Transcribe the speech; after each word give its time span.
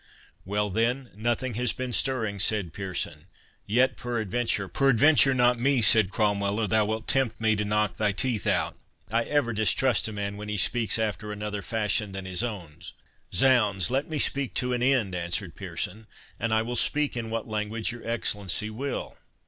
"Well 0.45 0.71
then, 0.71 1.11
nothing 1.13 1.53
has 1.53 1.73
been 1.73 1.93
stirring," 1.93 2.39
said 2.39 2.73
Pearson.—"Yet 2.73 3.97
peradventure"— 3.97 4.67
"Peradventure 4.67 5.35
not 5.35 5.59
me," 5.59 5.79
said 5.83 6.09
Cromwell, 6.09 6.59
"or 6.59 6.67
thou 6.67 6.85
wilt 6.85 7.07
tempt 7.07 7.39
me 7.39 7.55
to 7.55 7.63
knock 7.63 7.97
thy 7.97 8.11
teeth 8.11 8.47
out. 8.47 8.75
I 9.11 9.25
ever 9.25 9.53
distrust 9.53 10.07
a 10.07 10.11
man 10.11 10.37
when 10.37 10.49
he 10.49 10.57
speaks 10.57 10.97
after 10.97 11.31
another 11.31 11.61
fashion 11.61 12.13
from 12.13 12.25
his 12.25 12.41
own." 12.41 12.77
"Zounds! 13.31 13.91
let 13.91 14.09
me 14.09 14.17
speak 14.17 14.55
to 14.55 14.73
an 14.73 14.81
end," 14.81 15.13
answered 15.13 15.55
Pearson, 15.55 16.07
"and 16.39 16.51
I 16.51 16.63
will 16.63 16.75
speak 16.75 17.15
in 17.15 17.29
what 17.29 17.47
language 17.47 17.91
your 17.91 18.01
Excellency 18.03 18.71
will." 18.71 19.19